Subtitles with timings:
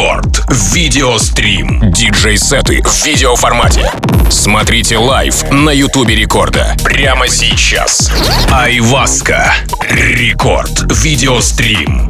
[0.00, 0.44] Рекорд.
[0.72, 1.92] Видеострим.
[1.92, 3.92] Диджей-сеты в видеоформате.
[4.30, 6.74] Смотрите live на Ютубе Рекорда.
[6.82, 8.10] Прямо сейчас.
[8.50, 9.52] Aiwaska.
[9.90, 10.90] Рекорд.
[10.90, 12.08] Видеострим.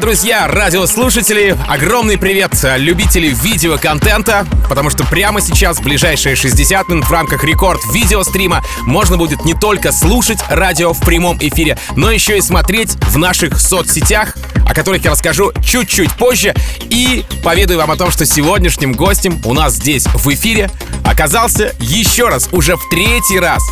[0.00, 1.56] Друзья, радиослушатели!
[1.68, 7.80] Огромный привет любители видеоконтента, потому что прямо сейчас, в ближайшие 60 минут в рамках рекорд
[7.92, 13.18] видеострима, можно будет не только слушать радио в прямом эфире, но еще и смотреть в
[13.18, 14.36] наших соцсетях,
[14.66, 16.54] о которых я расскажу чуть-чуть позже,
[16.88, 20.70] и поведаю вам о том, что сегодняшним гостем у нас здесь в эфире
[21.04, 23.62] оказался еще раз, уже в третий раз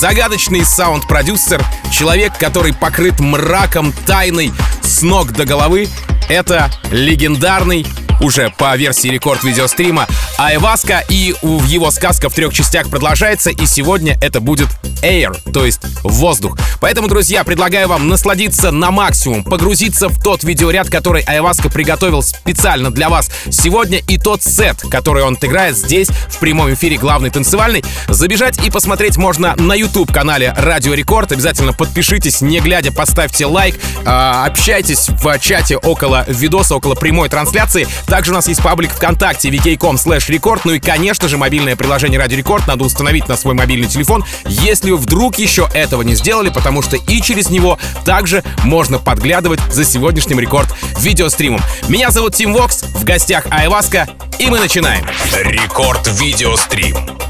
[0.00, 4.52] Загадочный саунд-продюсер, человек, который покрыт мраком тайной
[4.84, 5.88] с ног до головы,
[6.28, 7.86] это легендарный
[8.20, 10.06] уже по версии рекорд видеострима
[10.38, 14.68] Айваска, и в его сказка в трех частях продолжается, и сегодня это будет
[15.02, 16.56] Air, то есть воздух.
[16.80, 22.90] Поэтому, друзья, предлагаю вам насладиться на максимум, погрузиться в тот видеоряд, который Айваска приготовил специально
[22.90, 27.84] для вас сегодня, и тот сет, который он отыграет здесь, в прямом эфире главный танцевальный.
[28.08, 31.32] Забежать и посмотреть можно на YouTube-канале Радио Рекорд.
[31.32, 37.88] Обязательно подпишитесь, не глядя, поставьте лайк, а, общайтесь в чате около видоса, около прямой трансляции.
[38.06, 40.60] Также у нас есть паблик ВКонтакте vk.com slash record.
[40.64, 44.92] Ну и, конечно же, мобильное приложение Радио Рекорд надо установить на свой мобильный телефон, если
[44.92, 50.38] вдруг еще этого не сделали, потому что и через него также можно подглядывать за сегодняшним
[50.38, 51.60] рекорд видеостримом.
[51.88, 55.04] Меня зовут Тим Вокс, в гостях Aiwaska, и мы начинаем.
[55.42, 57.23] Рекорд видеострим.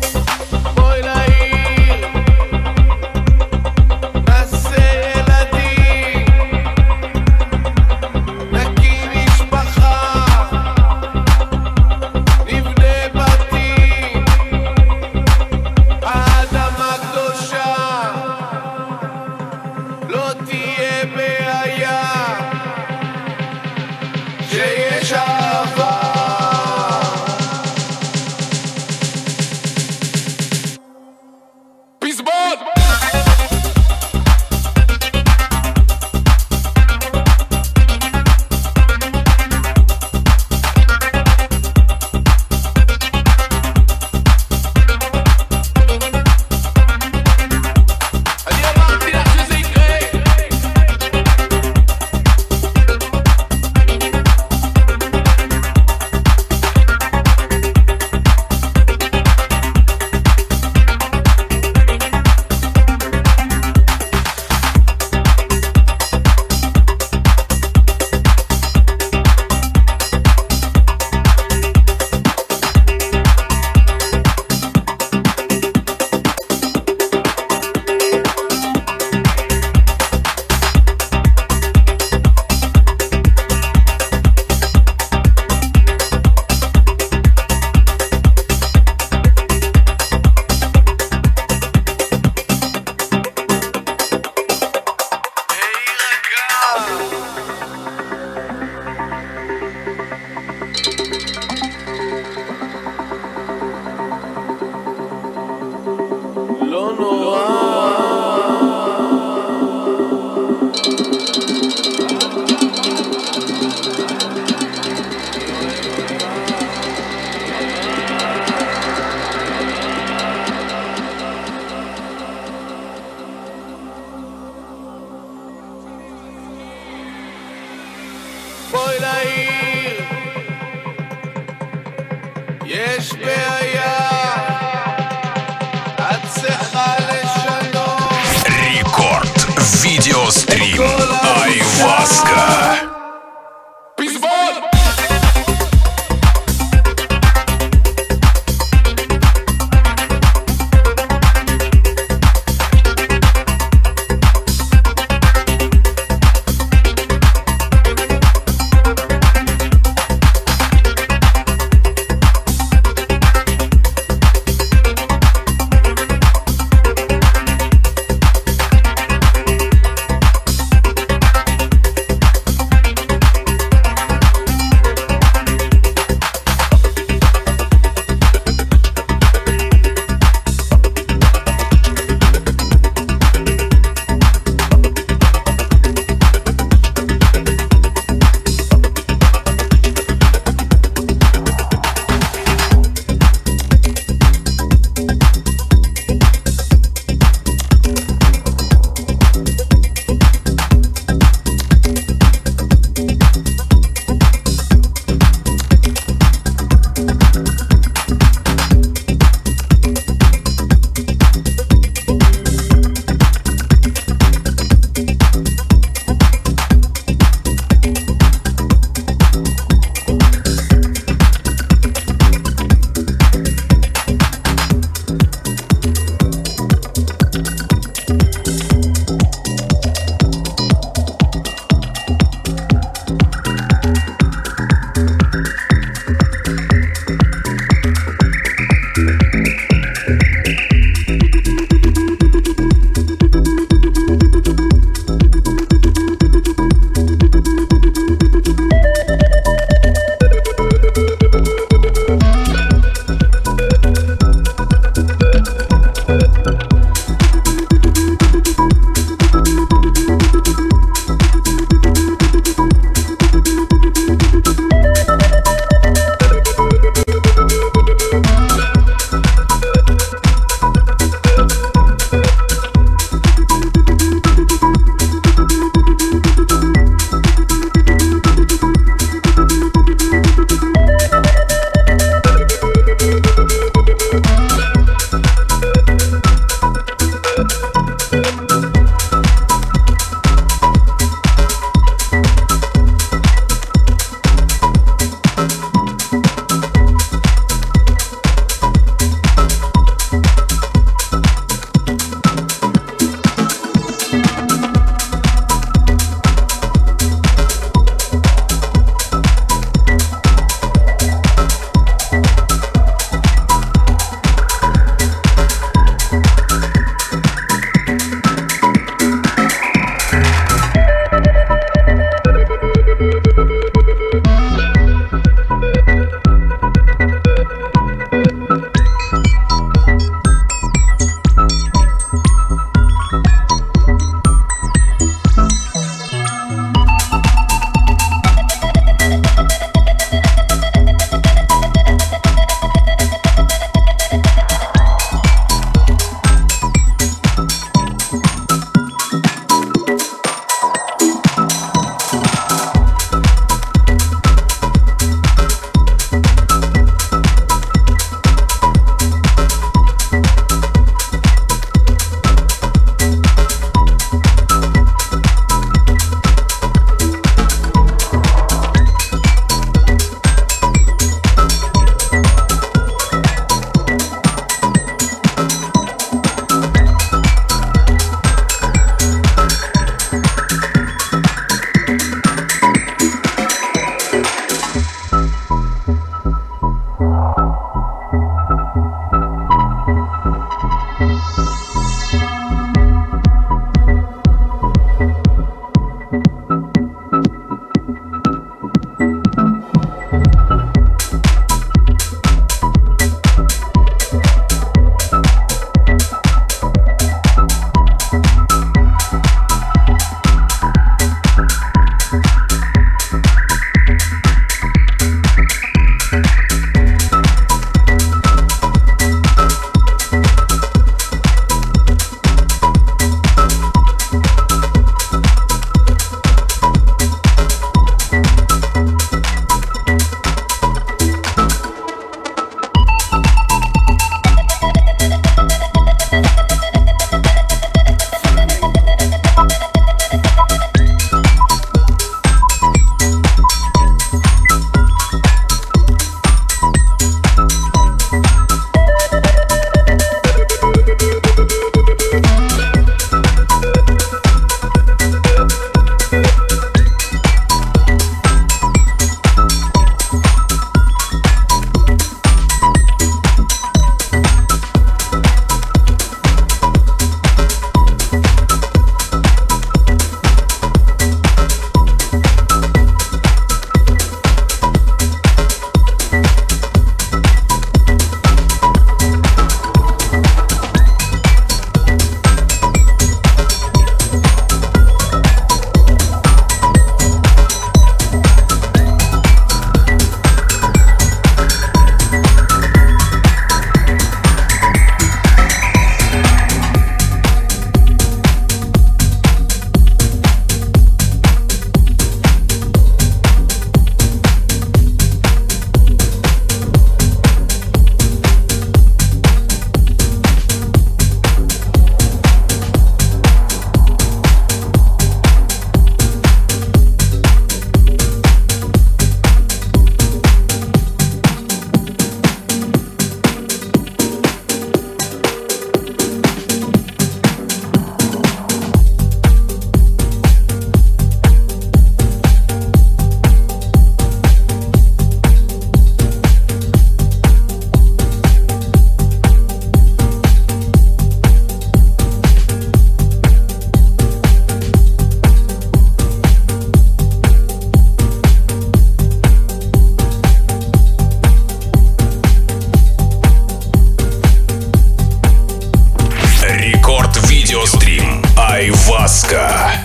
[559.05, 559.84] Маска.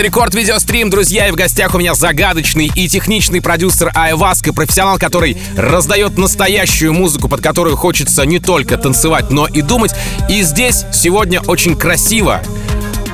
[0.00, 4.98] Это рекорд видеострим, друзья, и в гостях у меня загадочный и техничный продюсер Айваска, профессионал,
[4.98, 9.92] который раздает настоящую музыку, под которую хочется не только танцевать, но и думать.
[10.30, 12.40] И здесь сегодня очень красиво,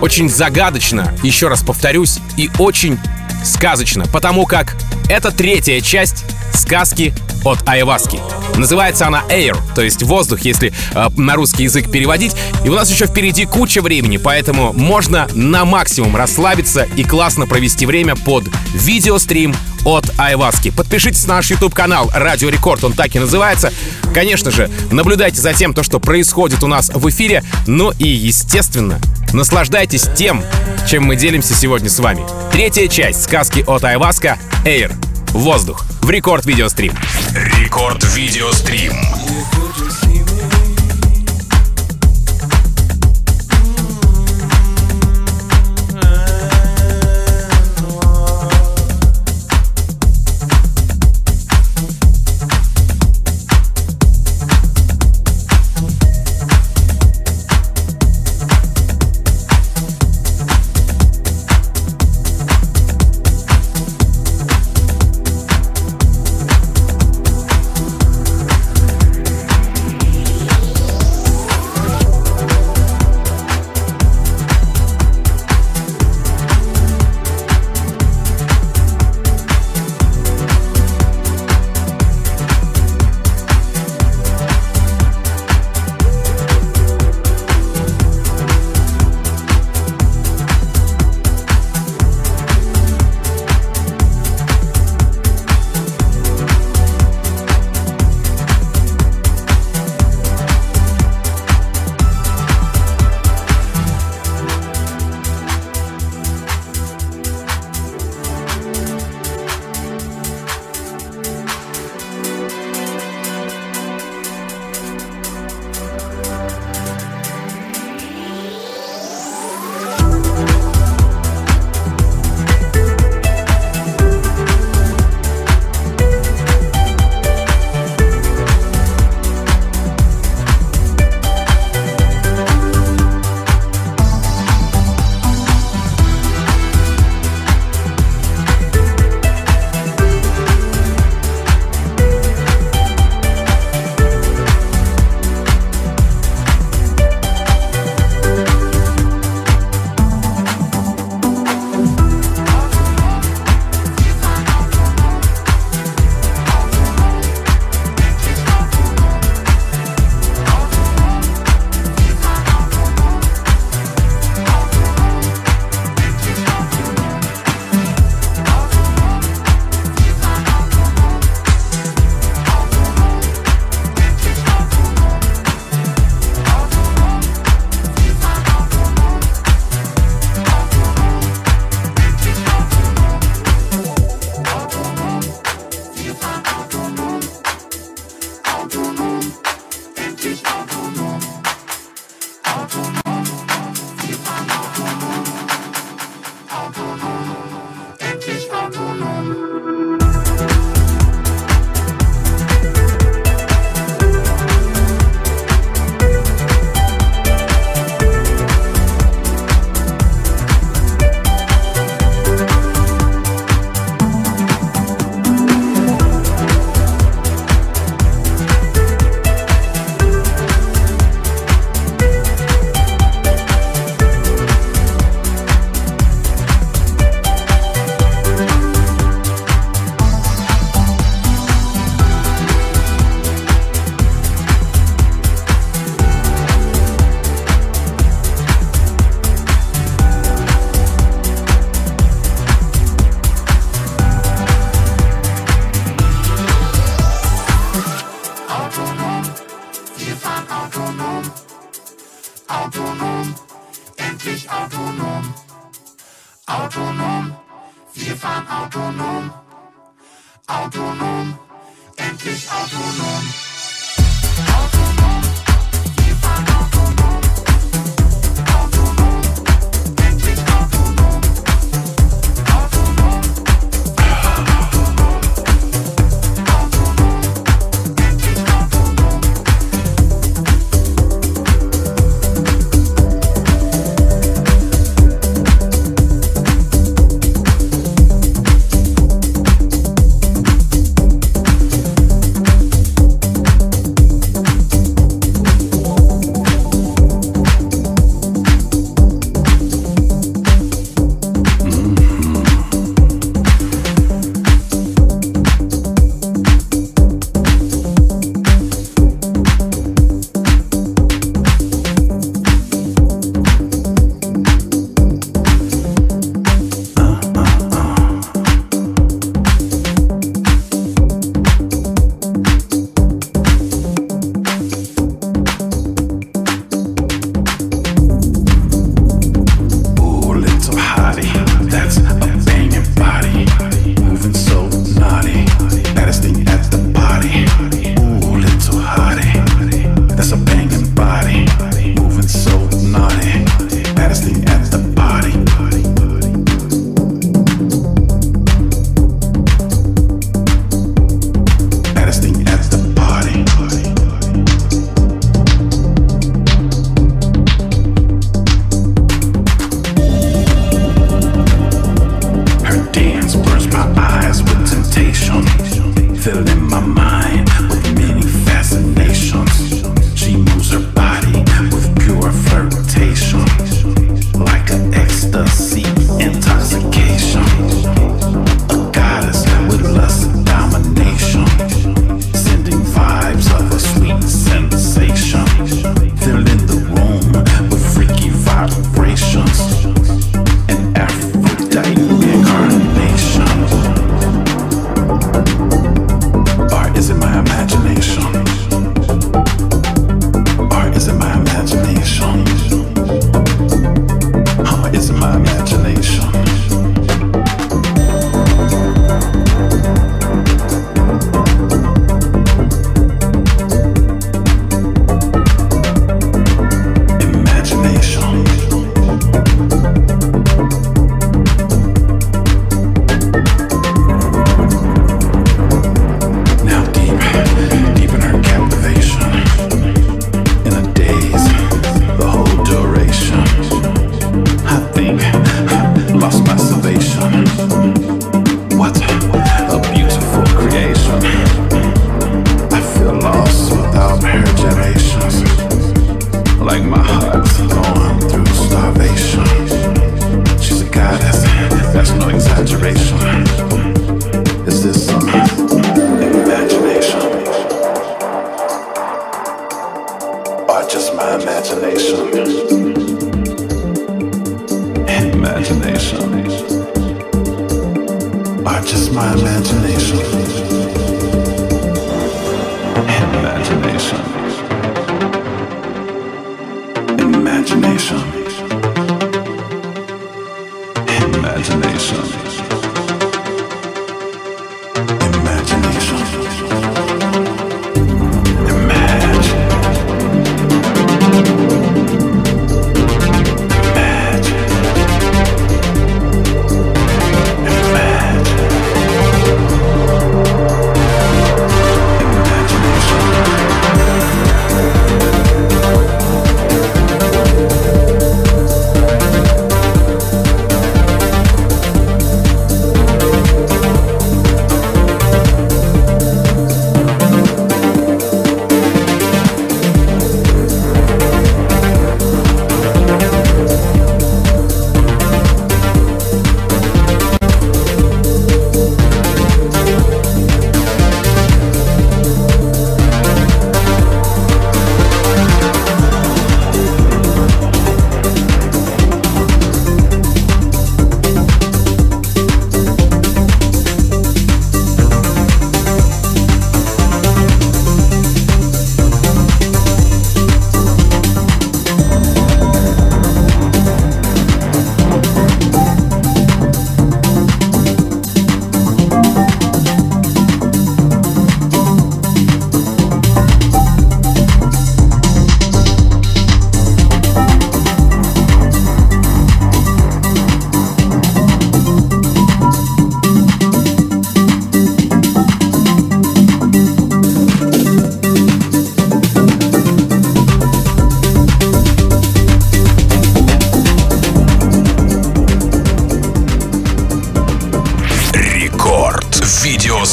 [0.00, 3.00] очень загадочно, еще раз повторюсь, и очень
[3.44, 4.76] сказочно, потому как
[5.08, 7.12] это третья часть сказки
[7.46, 8.20] от Айваски.
[8.56, 12.34] Называется она Air, то есть воздух, если э, на русский язык переводить.
[12.64, 17.86] И у нас еще впереди куча времени, поэтому можно на максимум расслабиться и классно провести
[17.86, 19.54] время под видеострим
[19.84, 20.70] от Айваски.
[20.70, 23.72] Подпишитесь на наш YouTube-канал Радио Рекорд, он так и называется.
[24.12, 27.44] Конечно же, наблюдайте за тем, то, что происходит у нас в эфире.
[27.66, 28.98] Ну и, естественно,
[29.32, 30.42] наслаждайтесь тем,
[30.88, 32.24] чем мы делимся сегодня с вами.
[32.50, 35.05] Третья часть сказки от Айваска Air.
[35.36, 36.94] Воздух в рекорд видеострим.
[37.34, 38.94] Рекорд видеострим.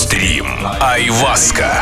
[0.04, 0.46] Стрим
[0.82, 1.82] Айваска.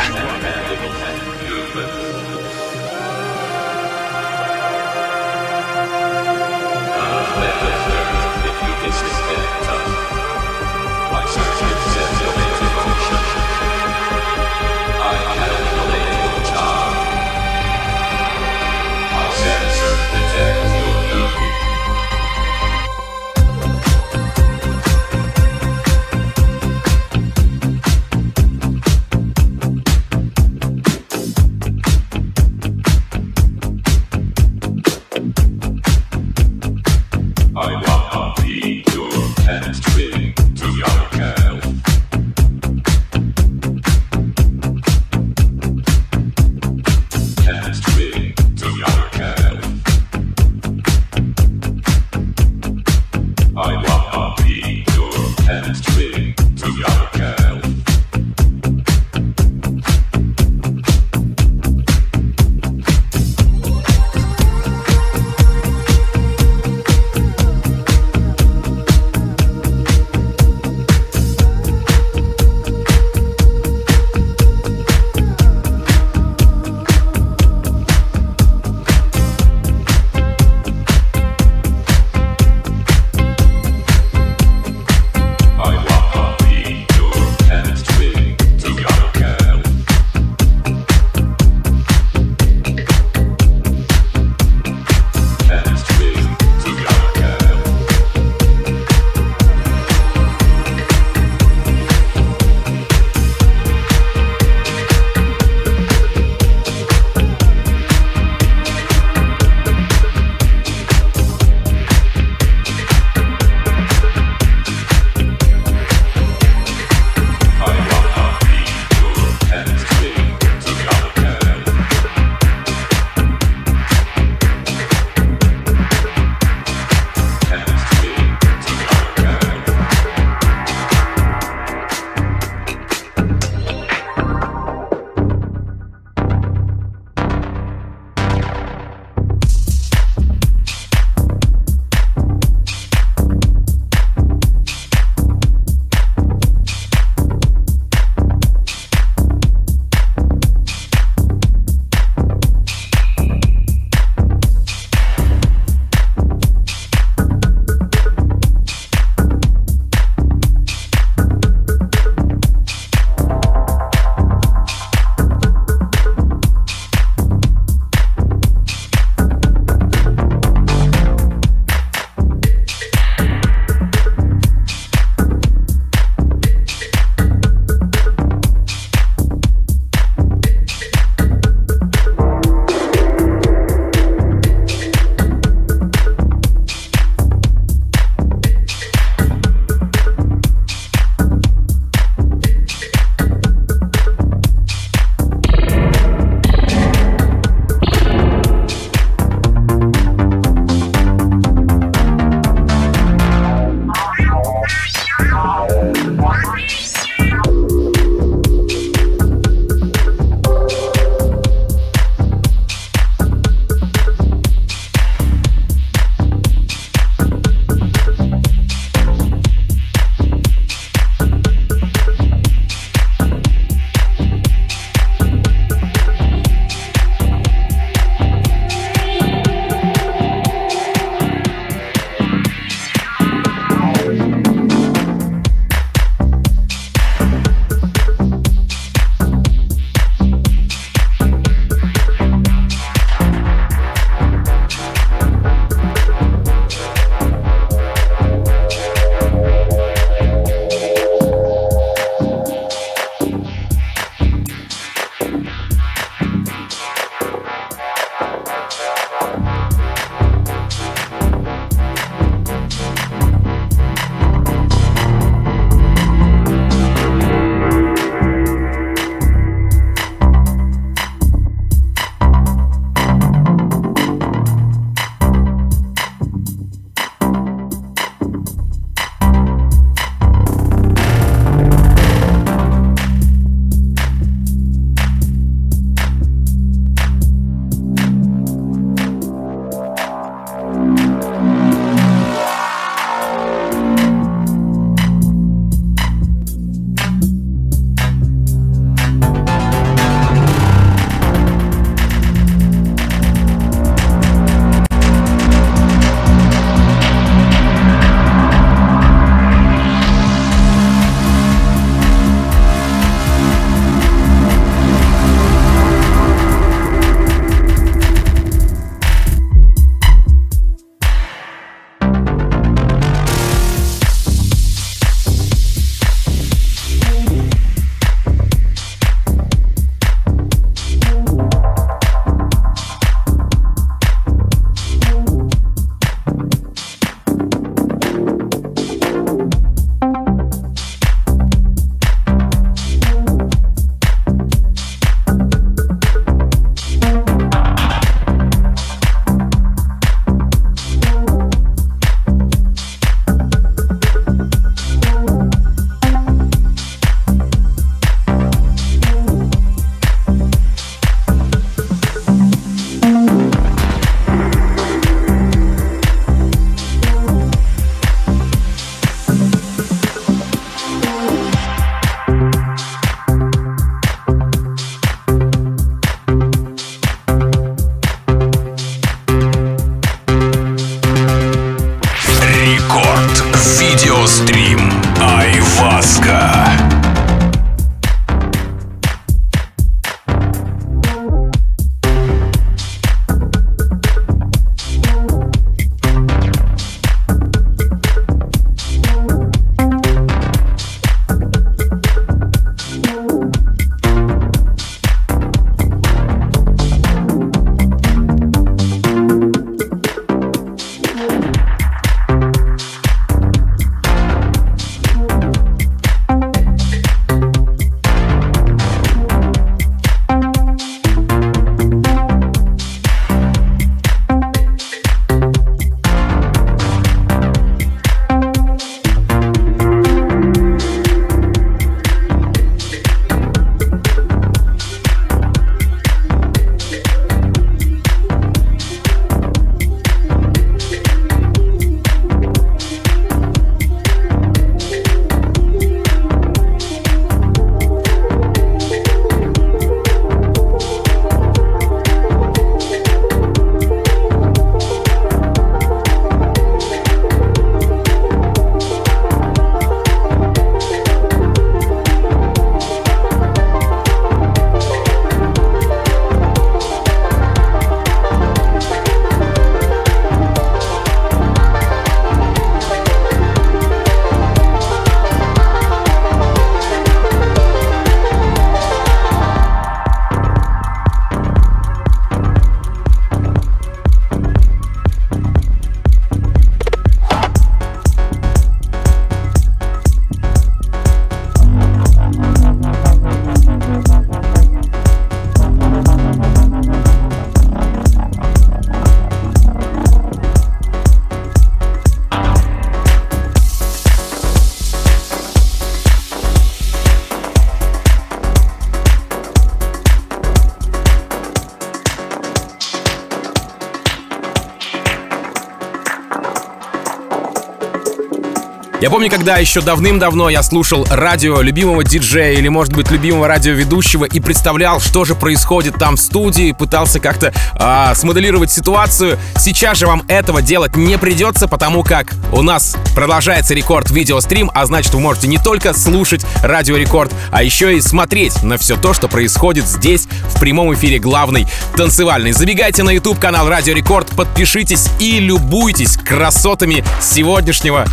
[519.12, 524.40] Помню, когда еще давным-давно я слушал радио любимого диджея или, может быть, любимого радиоведущего и
[524.40, 529.38] представлял, что же происходит там в студии, пытался как-то а, смоделировать ситуацию.
[529.58, 534.86] Сейчас же вам этого делать не придется, потому как у нас продолжается рекорд видеострим, а
[534.86, 539.12] значит, вы можете не только слушать радио рекорд, а еще и смотреть на все то,
[539.12, 541.66] что происходит здесь в прямом эфире главной
[541.98, 542.52] танцевальной.
[542.52, 548.06] Забегайте на YouTube канал Радио Рекорд, подпишитесь и любуйтесь красотами сегодняшнего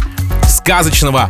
[0.59, 1.29] сказочного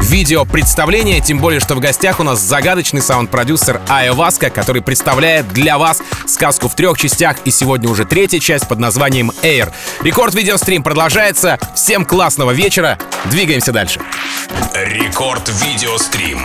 [0.00, 5.48] видео представление, тем более, что в гостях у нас загадочный саунд-продюсер Айя Васка, который представляет
[5.48, 9.72] для вас сказку в трех частях, и сегодня уже третья часть под названием Air.
[10.00, 11.58] Рекорд видеострим продолжается.
[11.74, 12.98] Всем классного вечера.
[13.24, 14.00] Двигаемся дальше.
[14.74, 16.40] Рекорд видеострим.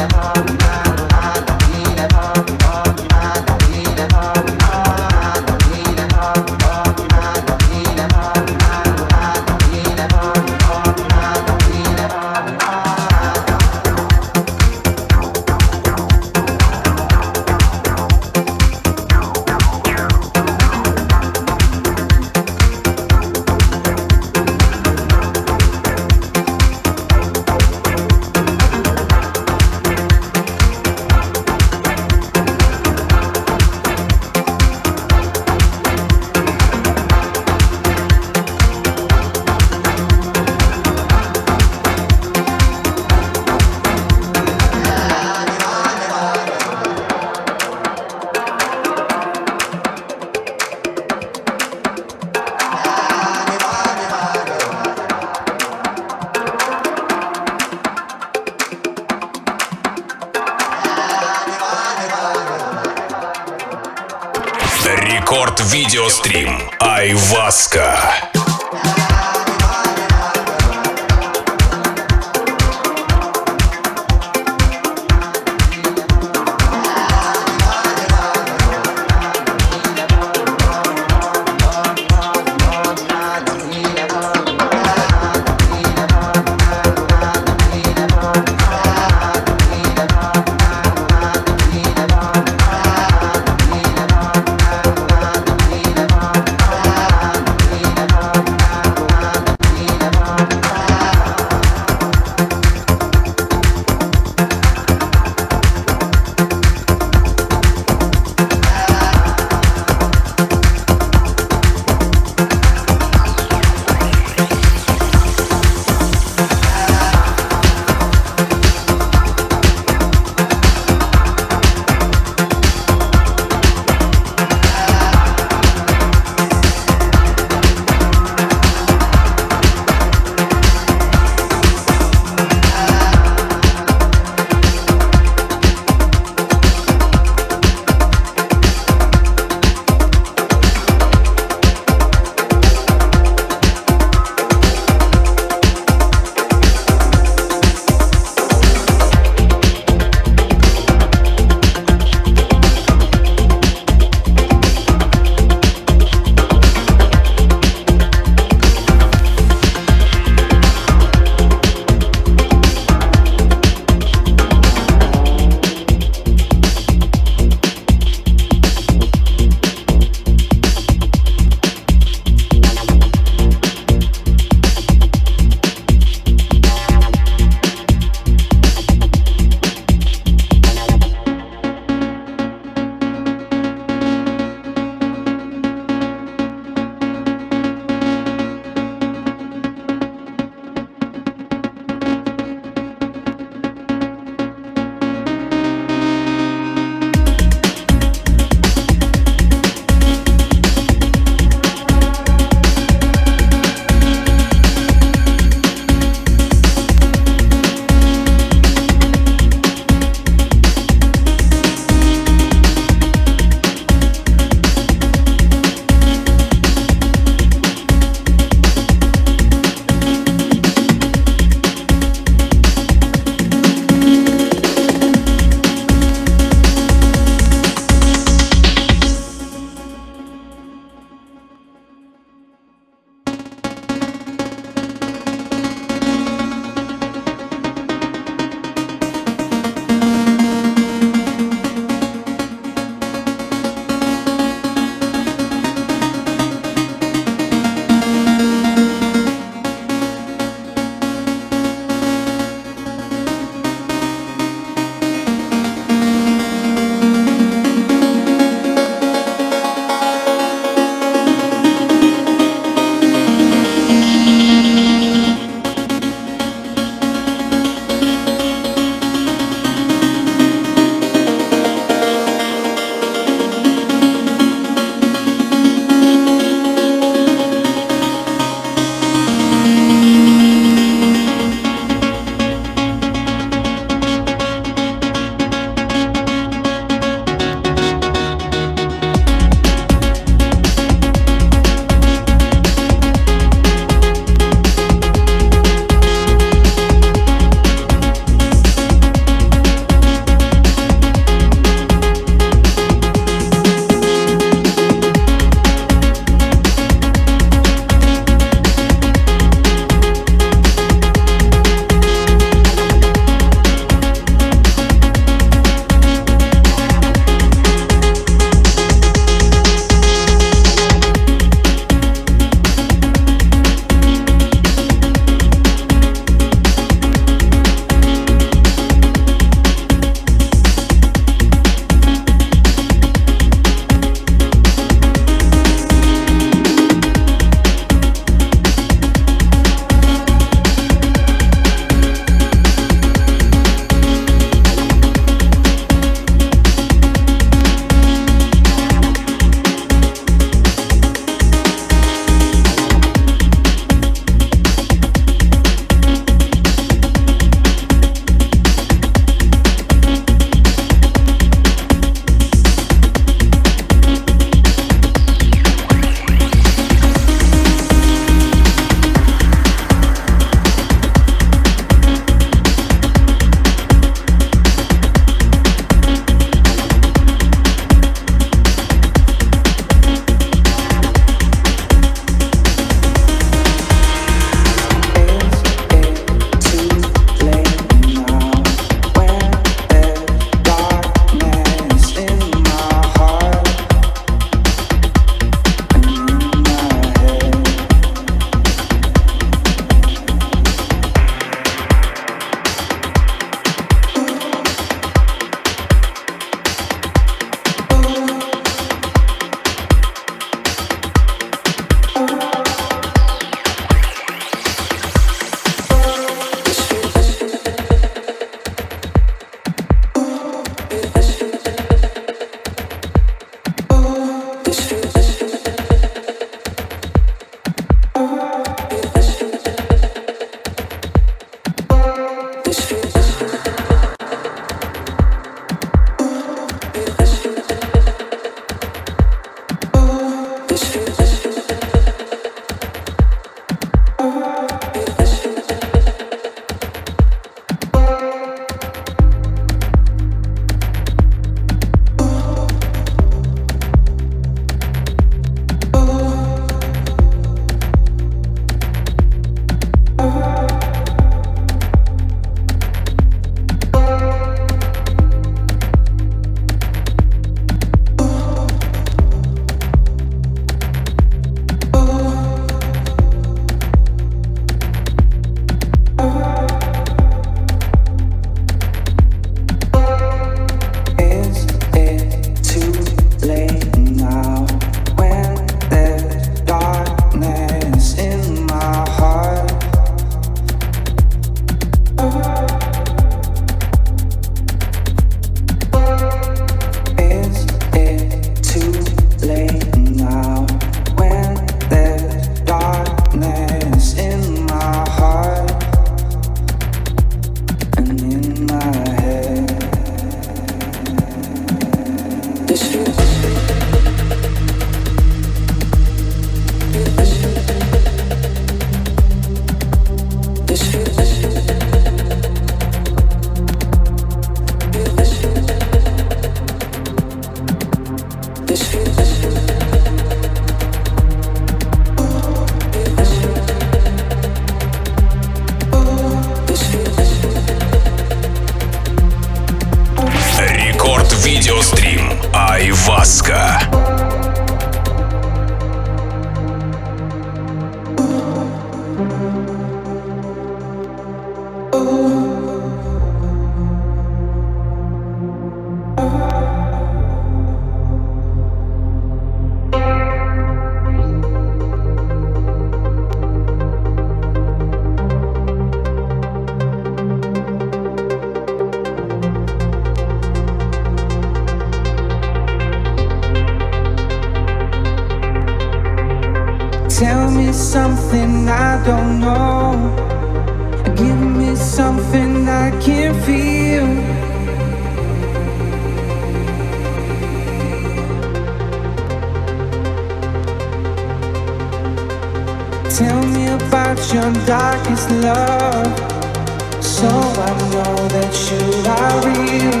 [597.71, 600.00] I know that you are real.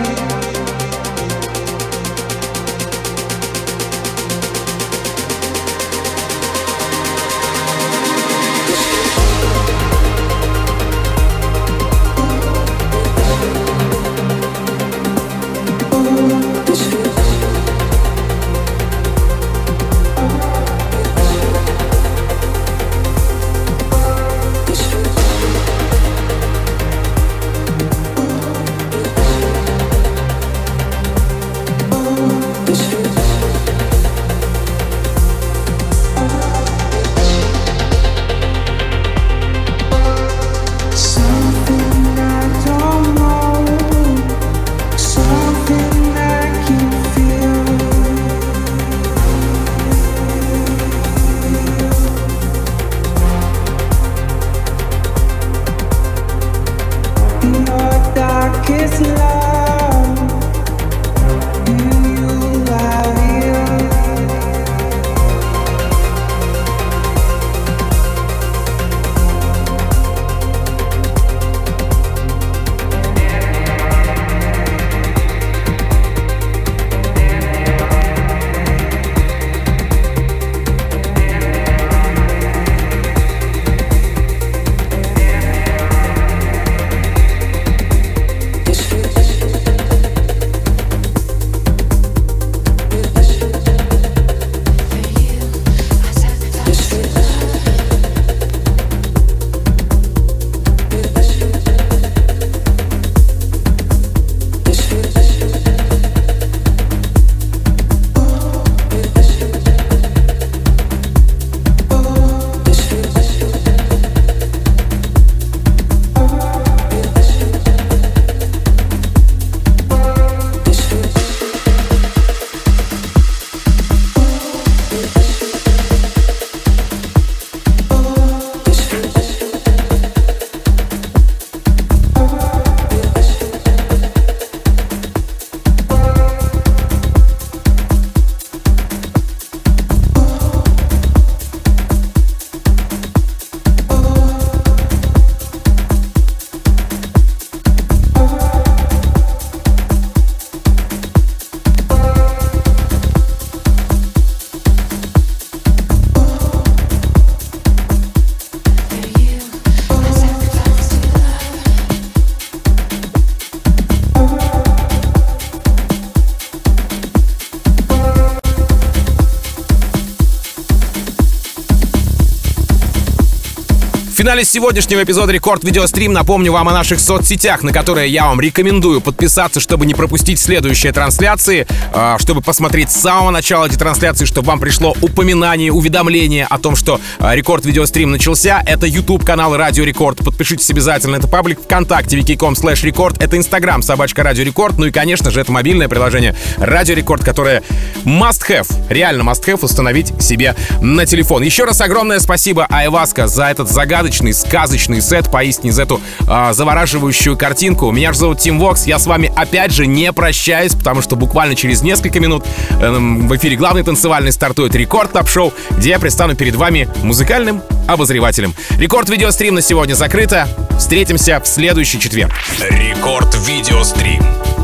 [174.21, 179.01] Финале сегодняшнего эпизода Рекорд Видеострим напомню вам о наших соцсетях, на которые я вам рекомендую
[179.01, 184.49] подписаться, чтобы не пропустить следующие трансляции, э, чтобы посмотреть с самого начала эти трансляции, чтобы
[184.49, 188.61] вам пришло упоминание, уведомление о том, что э, Рекорд Видеострим начался.
[188.63, 190.19] Это YouTube канал Радио Рекорд.
[190.19, 191.15] Подпишитесь обязательно.
[191.15, 193.19] Это паблик ВКонтакте, vk.com slash record.
[193.23, 194.77] Это Инстаграм, собачка Радио Рекорд.
[194.77, 197.63] Ну и, конечно же, это мобильное приложение Радио Рекорд, которое
[198.05, 201.41] must have, реально must have установить себе на телефон.
[201.41, 207.37] Еще раз огромное спасибо Aiwaska за этот загадочный, сказочный сет, поистине за эту а, завораживающую
[207.37, 207.91] картинку.
[207.91, 211.55] Меня же зовут Тим Вокс, я с вами опять же не прощаюсь, потому что буквально
[211.55, 212.45] через несколько минут
[212.81, 217.61] эм, в эфире главный танцевальный стартует Рекорд Топ Шоу, где я предстану перед вами музыкальным
[217.87, 218.53] обозревателем.
[218.77, 220.47] Рекорд видеострим на сегодня закрыто.
[220.77, 222.31] Встретимся в следующий четверг.
[222.69, 224.60] Рекорд Видеострим.